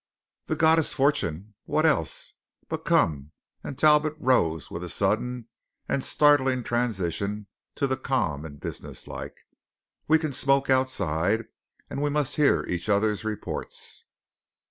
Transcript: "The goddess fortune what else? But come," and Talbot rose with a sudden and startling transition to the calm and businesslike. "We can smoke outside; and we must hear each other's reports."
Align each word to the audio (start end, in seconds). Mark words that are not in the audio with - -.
"The 0.47 0.55
goddess 0.55 0.95
fortune 0.95 1.53
what 1.65 1.85
else? 1.85 2.33
But 2.67 2.85
come," 2.85 3.33
and 3.63 3.77
Talbot 3.77 4.15
rose 4.17 4.71
with 4.71 4.83
a 4.83 4.89
sudden 4.89 5.47
and 5.87 6.03
startling 6.03 6.63
transition 6.63 7.45
to 7.75 7.85
the 7.85 7.97
calm 7.97 8.43
and 8.43 8.59
businesslike. 8.59 9.35
"We 10.07 10.17
can 10.17 10.31
smoke 10.31 10.71
outside; 10.71 11.45
and 11.87 12.01
we 12.01 12.09
must 12.09 12.37
hear 12.37 12.65
each 12.67 12.89
other's 12.89 13.23
reports." 13.23 14.03